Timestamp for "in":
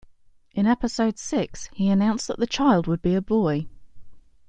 0.55-0.65